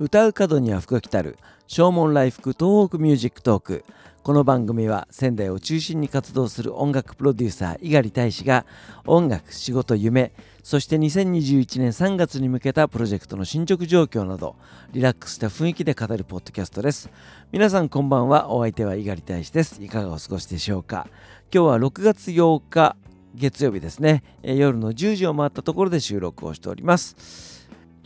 [0.00, 1.38] 歌う門には福が来たる。
[1.66, 3.84] 唱門来福東北ミュージックトーク。
[4.22, 8.64] この番組は仙台を中心に活動する音楽プロデューサー猪狩大使が
[9.06, 10.32] 音楽仕事夢
[10.62, 14.54] そして2021年3月に向けたプロジェクトの進捗状況など
[14.92, 17.10] リラックスした雰囲気で語るポッドキャストです。
[17.50, 18.50] 皆さんこんばんは。
[18.50, 19.82] お相手は猪狩大使です。
[19.82, 21.08] いかがお過ごしでしょうか。
[21.52, 22.94] 今日は6月8日
[23.34, 27.57] 月曜日ですね、夜の10時を回ったところで収録をしております。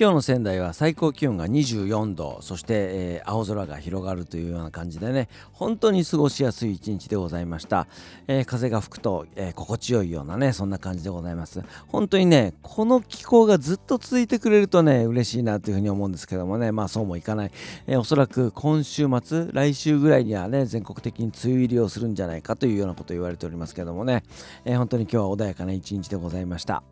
[0.00, 7.86] 今日の仙台は最高気温が24度そして、えー、青空が広がるというような感じでね本当に過ごしやすい一日でございました、
[8.26, 11.62] えー、風が吹くと、えー、心地よいようなねそんな感じでございます。
[11.88, 17.50] 本当にねこの気候がずっと続いてくれるとね嬉しいなというふうに思うんですけどもねまあそうもいかない、
[17.86, 24.22] えおそらく今週末来週ぐらいにはね全国的に梅雨入りをするんじゃないかというようなことを言われておりますけどもね、
[24.64, 26.82] え本当に今日は穏やかな一日でございました。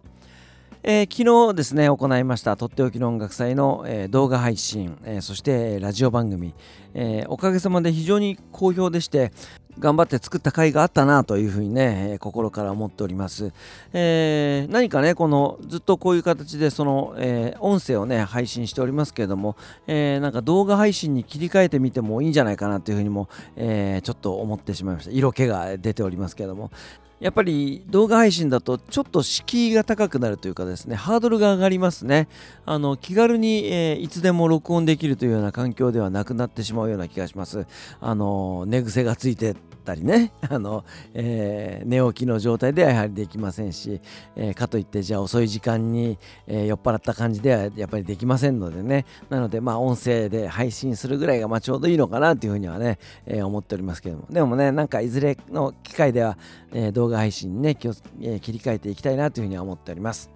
[0.85, 6.55] えー、昨日ですね行いましたとっておきの音楽祭の、えー、動画配信、えー、そしてラジオ番組、
[6.95, 9.33] えおかげさまで非常に好評でして
[9.79, 13.53] 頑張って作った甲斐があったなというふうにね、心から思っております、
[13.93, 25.13] え何かねこのずっとこういう形でその、え音声をね配信しておりますけれども、えなんか動画配信に切り替えてみてもいいんじゃないかなというふうにも、えちょっと思ってしまいました。
[25.13, 26.71] 色気が出ておりますけれども。
[27.21, 32.29] やっぱり動画配信だとちょっと敷居が高くなるというかですねハードルが上がりますね。
[32.65, 37.67] あの気軽に、えー、いつでも録音できるというような環境ではなくなってしまうような気がします。
[38.01, 39.57] あの寝癖がついて
[39.89, 44.01] ったりね あの、えー、寝起きの状態ではやはりできませんし、
[44.37, 56.37] えー、かといってじゃあ遅い時間に、えー、酔っ払った感じではやっぱりできませんのでねなのでまあ音声で配信するぐらいがまあちょうどいいのかなというふうにはね、え思っておりますけどもでもねなんかいずれの機会では、
[56.73, 60.31] え動画配信にね気を、え切り替えていきたいなというふうには思っております。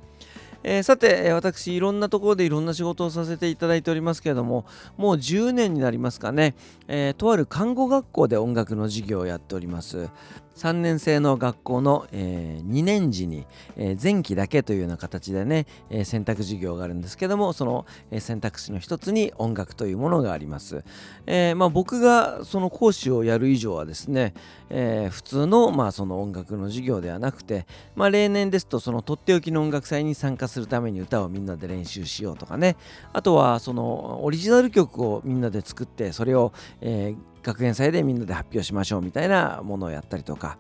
[0.65, 4.65] えー、さて、私、いろんなところでいろんな仕事をさせていただいておりますけれども、
[4.97, 6.55] もう10年になりますかね、
[6.89, 10.09] えー、とある看護学校で音楽の授業をやっております。
[10.57, 13.47] 3年生の学校の、えー、2年時に、
[13.77, 20.85] えー、前期だけというような形でね、えー、選択授業があるんですけどもその、え、選択肢の一つに音楽というものがあります、
[21.27, 24.35] えまあ、僕がその講師をやる以上はですね、
[24.71, 32.77] え、普通の,、まあその音楽の授業ではなくて、まあ、例年ですとそのとっておきの音楽祭に参加するために歌をみんなで練習しようとかね。
[33.13, 40.59] あとはそのオリジナル曲をみんなで作ってそれを、えー、学園祭でみんなで発表しましょうみたいなものをやったりとか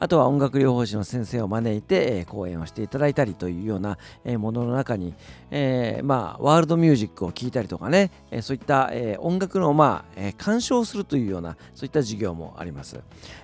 [0.00, 5.14] あとは音楽療法士の先生を招いて、え、講演をしていただいたりというような、え、ものの中に、
[5.50, 13.00] えー、まあ、ワールドミュージックを聴いたりとかね、えそういった、え音楽の、まあえ鑑賞するというようなそういった授業もあります、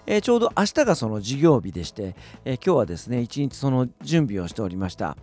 [0.06, 5.16] えちょうど明日がその授業日でして、え今日はですね一日その準備をしておりました。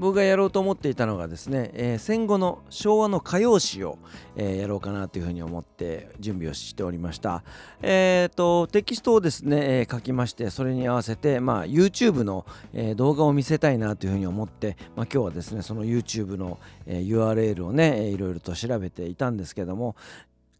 [0.00, 3.98] 僕がやろうと思っていたのがですね、えー、戦後の昭和の歌謡詩を、
[4.34, 7.44] えー、やろうかなというふうに思って準備をしておりました。
[7.82, 19.96] えーと、テキストをですね、え、書きましてそれに合わせて、まあ、YouTube の、え、動画を見せたいなというふうに思って、まあ、今日はですねその YouTube の、え、URL をねいろいろと調べていたんですけども、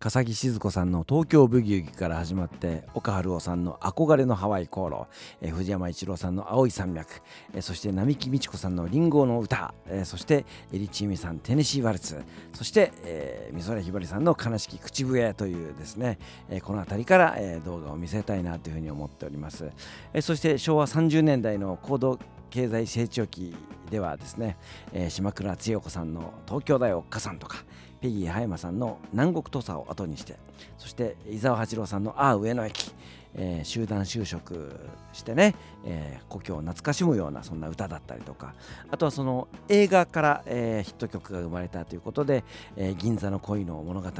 [0.01, 5.05] 笠木静子さんの東京ブギウギから始まって岡春夫さんの憧れのハワイ航路、
[5.43, 7.21] え、藤山一郎さんの青い山脈、
[7.53, 12.25] え、そして並木美智子さんのリンゴの歌、え、そしてエリチーミさんテネシーワルツ
[12.55, 16.19] そして、えー、美空ひばりさんの悲しき口笛というですね、
[16.49, 19.71] え、この辺りから、え、動画を見せたいなというふうに思っております、
[20.15, 22.19] え、そして昭和30年代の行動
[22.49, 23.55] 経済成長期
[23.91, 24.57] ではですね、
[24.95, 27.65] えー、島倉千代子さんの東京大おっかさんとか
[28.01, 30.37] ペギー葉山さんの南国土佐を後にして
[30.79, 32.93] そして伊沢八郎さんのああ上野駅、
[33.35, 34.75] えー、集団就職
[35.13, 38.55] してね、えー、故郷を懐かしむようなそんな歌だったりとか
[38.91, 42.45] あとはその映画から、えー、ヒット曲が生まれたということで
[42.77, 44.11] 「えー、銀座の恋の物語」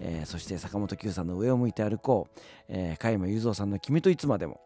[0.00, 4.60] えー、そして坂本九さんの「上を向いて歩こう」えー、加山雄三さんの「君といつまでも」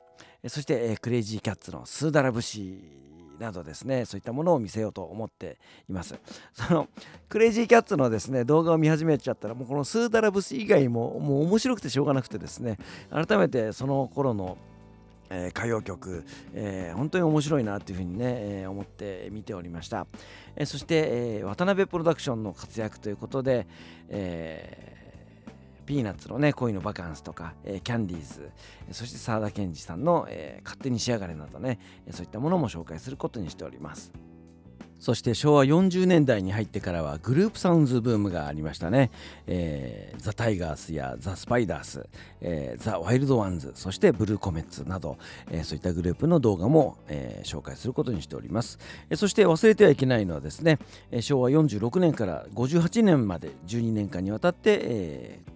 [0.49, 3.01] そして、えー、クレイジーキャッツの「スーダラ節」
[3.41, 5.59] などですねそういったものを見せようと思って
[5.89, 6.15] います。
[6.53, 6.89] その
[7.29, 12.79] クレイジーキャッツのですね動画を見始めちゃったらもうこのスーダラブス以外ももう面白くてしょうがなくてですね
[13.11, 14.59] 改めてその頃の
[15.33, 20.09] え、歌謡曲、えー、本当に面白いなというふうにね、えー、思って見ておりました、
[20.57, 23.69] えそして、え渡辺プロダクションの活躍ということで、
[24.09, 25.00] え
[25.91, 28.53] ピーナッツのね恋のバカンスとか、えー、キャンディーズ
[28.93, 31.81] そして沢田研二さんの、えー、勝手にしやがれなどね
[32.13, 34.13] そういったものも紹介することにしております
[35.01, 39.11] そして昭和40年代に入ってからはグループサウンズブームがありましたね。
[39.47, 42.07] えー、ザ・タイガースやザ・スパイダース、
[42.43, 45.17] えー、ザ・ワイルドワンズ、そしてブルーコメッツなど、
[45.51, 48.79] えー、そういったグループの動画も、え、紹介することにしております。
[49.09, 50.79] え、そして忘れてはいけないのはですね、
[51.11, 55.50] え昭和46年から58年まで12年間にわたって、えー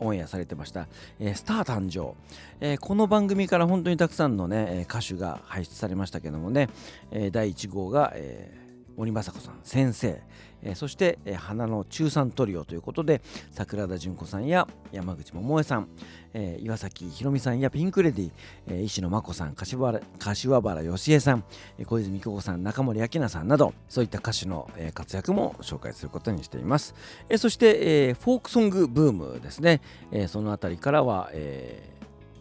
[0.00, 0.88] オンエアされてました、
[1.20, 2.14] えー、スター誕生、
[2.60, 6.68] えー、この番組から本当にたくさんのね歌手が輩出されましたけどもね、
[7.10, 8.67] えー、第1号が、えー
[8.98, 10.20] 森雅子さん先生、
[10.60, 13.22] えー、そして、えー、花の中3トリオということで
[13.52, 15.88] 桜田淳子さんや山口百恵さん、
[16.34, 18.32] えー、岩崎宏美さんやピンクレディ、
[18.66, 21.44] えー、石野真子さん柏原柏原芳恵さん、
[21.86, 26.96] 小泉京子さん中森明菜さんなどそういった歌手の、えー、活躍も紹介することにしています、
[27.28, 29.80] えー、そして、えー、フォークソングブームですね、
[30.10, 31.98] えー、そのあたりからは、えー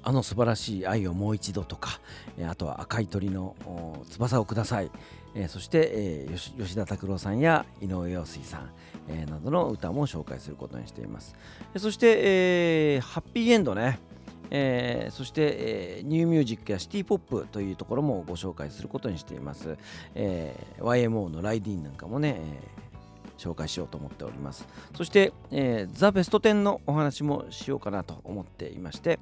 [0.07, 2.00] あの素晴らしい愛をもう一度とか、
[2.50, 3.57] あとは赤い鳥の
[4.10, 4.89] 翼をください、
[5.39, 8.72] えそして、え吉田拓郎さんや井上陽水さん、
[9.07, 11.36] えなどの歌も紹介することにしています。
[11.78, 14.00] そして、え、ハッピーエンドね、
[14.50, 19.78] えー、そして、えー、ニューミュージックやシティポップというところもご紹介することにしています。
[20.16, 22.88] えー、YMO のライディーンなんかもね、え
[23.38, 24.68] 紹介しようと思っております。
[24.95, 29.19] そして、えー、ザ・ベスト10のお話もしようかなと思っていまして、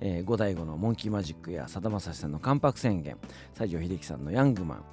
[0.00, 3.16] えー、五代五のモンキーマジックやさだまさしさんの関白宣言、
[3.58, 4.84] 西城秀樹さんのヤングマン、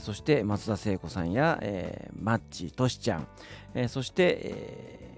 [0.00, 3.26] そして松田聖子さんや、えー、マッチ、トシちゃん、
[3.74, 5.08] えー、そして、えー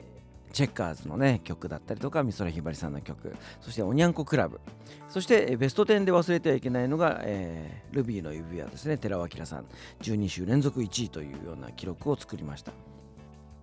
[0.52, 4.60] チェッカーズのね曲だったりとか美空ひばりさんの曲そしておにゃんこクラブ
[5.08, 9.64] そしてベスト10で忘れてはいけないのが、え、ルビーの指輪ですね寺尾明さん。
[10.02, 12.72] 12週連続1位というような記録を作りました。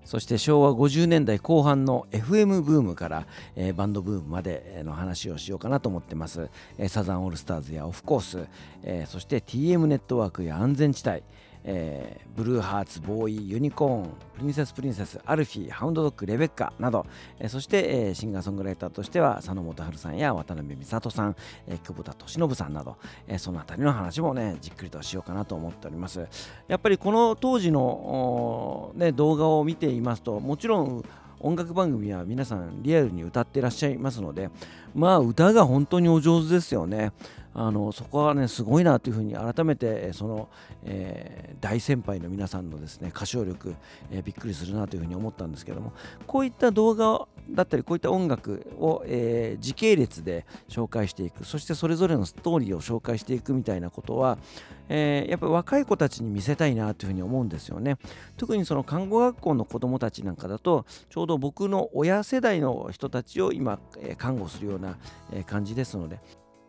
[0.08, 3.28] そして昭和50年代後半の FM ブームから、
[3.58, 8.48] えー、バンドブームまでの話をしようかなと思ってます、えー、サザンオールスターズやオフコース、
[8.84, 11.24] えー、そして TM ネットワークや安全地帯
[11.64, 17.06] えー、ブルーハーツ、ボーイ、ユニコーン、プリンセスプリンセス、アルフィー、ハウンドドッグ、レベッカなど、
[17.40, 21.36] えー、そして、えー、シンガーソングライターとしては佐野元春さんや渡辺美里さん、
[21.68, 26.26] えー、久保田敏信さんなど、えー、そのあたりの話もね、じっくりとしようかなと思っております。
[26.68, 31.04] やっぱりこの当時の、ね、動画を見ていますと、もちろん
[31.40, 34.50] 音楽番組は皆さんリアルに歌ってらっしゃいますので
[34.96, 37.12] まあ歌が本当にお上手ですよね
[37.58, 40.48] あのそこはねすごいなというふうに改めてその、
[40.86, 43.76] えー、大先輩の皆さんのですね歌唱力、
[44.12, 45.92] えー、びっくりするなというふうに思ったんですけども
[46.28, 54.38] こういった動画だったりこういった音楽を、えー、時系列で紹介していくそしてそれぞれのストーリーを紹介していくみたいなことは、
[54.88, 57.98] えー、やっぱり若い子たちに見せたいなというふうに思うんですよね。
[58.36, 64.98] 特にその看護学校の子どもたちなんかだとちょうど僕の親世代の人たちを今、えー、看護するような、
[65.32, 66.20] え感じですので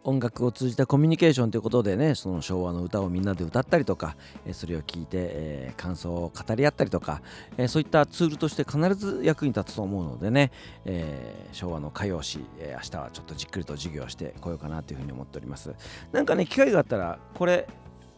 [0.05, 4.17] 音楽を通じたコミュニケーションということでねその昭和の歌をみんなで歌ったりとか、
[4.47, 7.23] えそれを聞いて、えー、感想を語り合ったりとか、
[7.57, 10.53] え、そういったツールとして必ず役に立つと思うのでね、
[10.85, 15.75] えー、昭和の歌謡史、え明日はちょっとじっくりと授業してこようかなというふうに思っております。
[16.13, 17.69] なんかね機会があったらこれ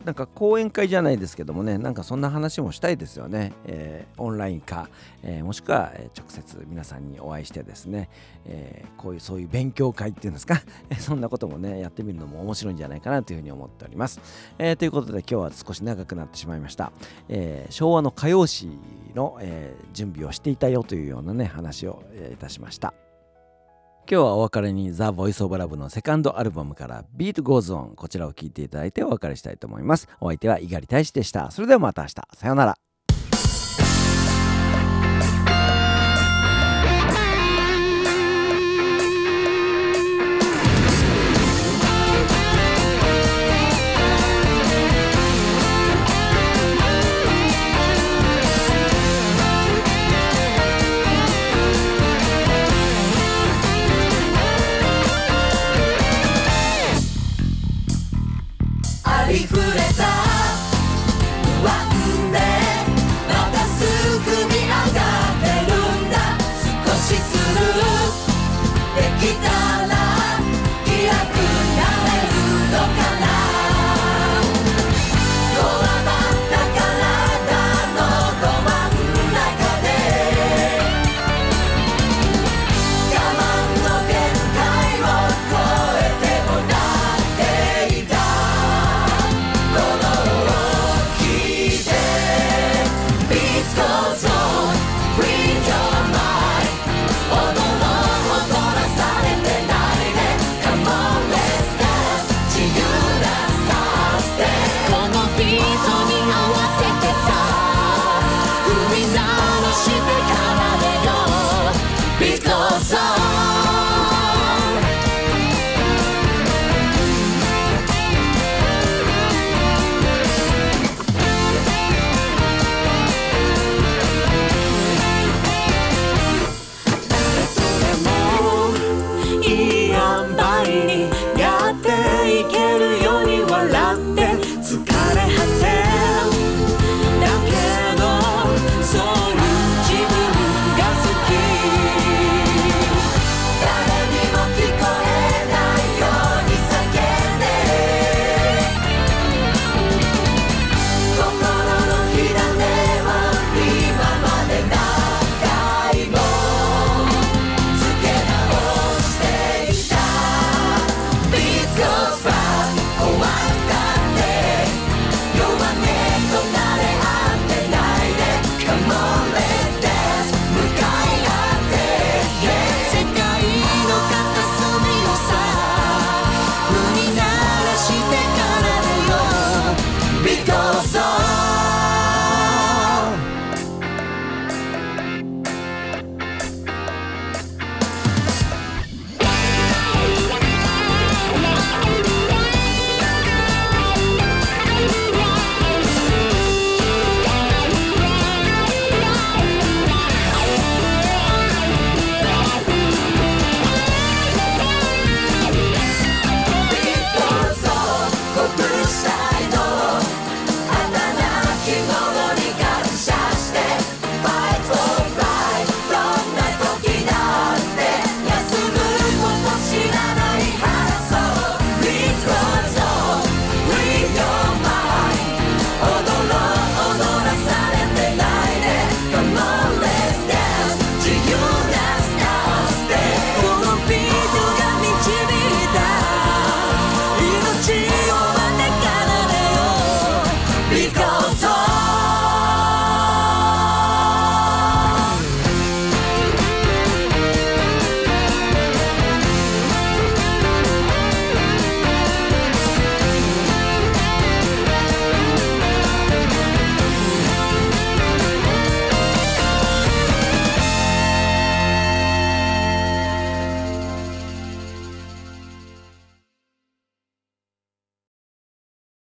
[0.05, 3.53] なんか講演会じゃないですけどもね、なんかそんな話もしたいですよね。
[3.67, 4.89] えー、オンラインか、
[5.23, 8.09] えー、もしくは直接皆さんにお会いしてですね、
[8.47, 10.63] えー、こういうそういう勉強会っていうんですか、
[10.99, 14.21] そんなこともね、やってみるのも面白いんじゃないかなというふうに思っております。
[14.59, 16.93] えということで今日は少し長くなってしまいました。
[17.29, 18.71] え昭和の歌謡史
[19.15, 22.95] の、え準備をしていたよというようなね、話を、えいたしました。
[24.13, 30.09] 今日はお別れにザ・ボイス・オブ・ラブのセカンドアルバムからビート・ゴーズ・オンこちらを聴いていただいてお別れしたいと思います。
[30.19, 31.53] お相手は猪狩大使でした。
[31.53, 32.15] それではまた明日。
[32.35, 32.90] さようなら。